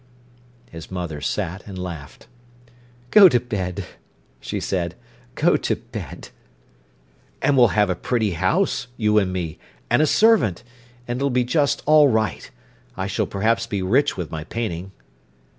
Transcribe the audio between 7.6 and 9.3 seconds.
have a pretty house, you